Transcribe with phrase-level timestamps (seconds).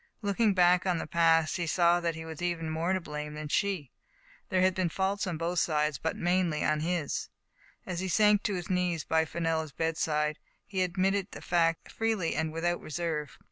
[0.23, 3.49] Looking back on the past, he saw that he was even more to blame than
[3.49, 3.91] she.
[4.49, 7.29] There had been faults on both sides, but mainly on his.
[7.85, 12.33] As he sank on his knees by Fenella's bedside, he ad mitted the fact, freely
[12.33, 13.37] and without reserve.